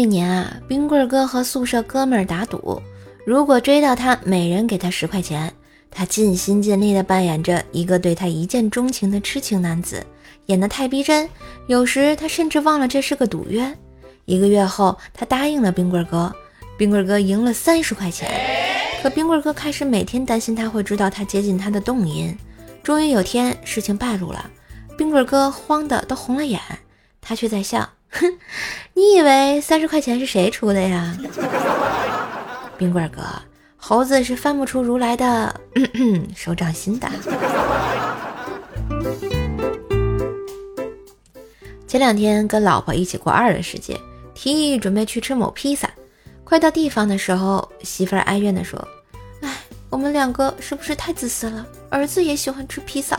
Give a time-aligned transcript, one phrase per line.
[0.00, 2.80] 那年啊，冰棍哥和宿舍哥们儿打赌，
[3.26, 5.52] 如果追到他，每人给他十块钱。
[5.90, 10.02] 他尽心尽力地扮演着一个对他一见钟情的痴情男子，
[10.46, 11.28] 演得太逼真，
[11.66, 13.76] 有时他甚至忘了这是个赌约。
[14.24, 16.34] 一个月后，他答应了冰棍哥，
[16.78, 18.26] 冰棍哥赢了三十块钱。
[19.02, 22.34] 可冰棍哥开始每天担心他会知道他接近他的动因。
[22.82, 24.50] 终于有天，事情败露了，
[24.96, 26.58] 冰棍哥慌得都红了眼，
[27.20, 27.86] 他却在笑。
[28.10, 28.38] 哼，
[28.94, 31.16] 你以为三十块钱是谁出的呀？
[32.76, 33.22] 冰棍哥，
[33.76, 35.54] 猴子是翻不出如来的
[36.34, 37.08] 手掌心的。
[41.86, 43.98] 前两天跟老婆一起过二人世界，
[44.34, 45.90] 提议准备去吃某披萨。
[46.44, 48.78] 快到地方的时候，媳妇儿哀怨地说
[49.42, 49.56] ：“哎，
[49.88, 51.66] 我们两个是不是太自私了？
[51.90, 53.18] 儿子也喜欢吃披萨，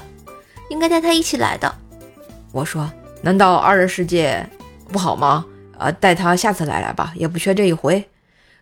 [0.70, 1.74] 应该带他一起来的。”
[2.52, 4.46] 我说：“难道二人世界？”
[4.92, 5.46] 不好吗？
[5.80, 8.08] 呃，带他下次来来吧，也不缺这一回。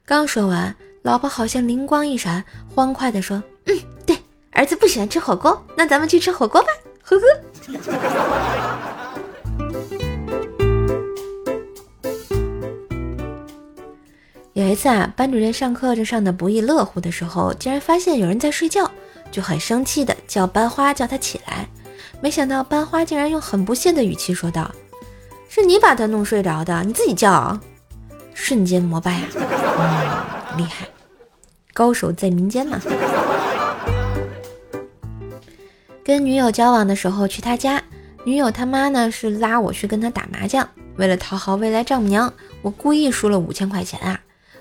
[0.06, 4.18] 刚说完，老婆好像灵光一闪，欢快地说：“嗯，对，
[4.52, 6.68] 儿子不喜欢吃火锅，那咱们去吃火锅吧。”
[7.04, 7.24] 呵呵。
[14.54, 18.90] 有一次啊，班主任上课正上的不亦乐乎的时候，竟然发现有人在睡觉，
[19.32, 21.68] 就很生气的叫班花叫他起来。
[22.22, 24.70] 没想到班花竟然用很不屑的语气说道。
[25.50, 27.60] 是你把他弄睡着的，你自己叫，
[28.36, 29.26] 瞬间膜拜啊！
[30.54, 30.88] 嗯，厉害，
[31.74, 32.80] 高手在民间嘛。
[36.04, 37.82] 跟女友交往的时候去他家，
[38.24, 44.20] 女友他妈呢是拉我去跟他打麻将，为了讨好未来丈母娘，我故意输了五千块钱啊。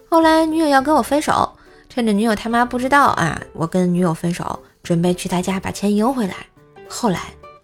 [0.08, 1.52] 后来女友要跟我分手，
[1.90, 6.34] 趁着女友他妈不知道啊，我跟女友分手，准备去他家把钱赢回来。
[6.88, 7.20] 后来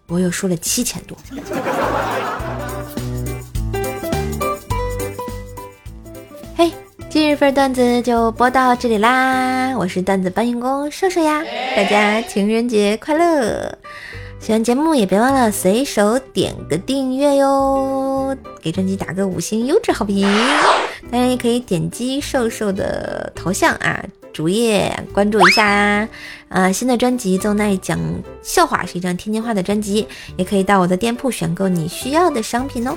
[0.07, 1.17] 我又输了七千多。
[6.57, 6.71] 嘿
[7.09, 9.75] 今日份段子就播到这里啦！
[9.77, 11.43] 我是段子搬运工瘦瘦呀，
[11.75, 13.77] 大家情人节快乐！
[14.39, 20.25] 喜欢节目也别忘了随手点个订阅哟，给专辑打个五星优质好评。
[21.11, 24.01] 当然也可以点击瘦瘦的头像啊，
[24.31, 26.07] 主页关注一下啊。
[26.47, 27.99] 啊，新的专辑《奏奈讲
[28.41, 32.95] 笑话》是一张天津话的专辑，也可以到我的店铺选购你需要的商品哦。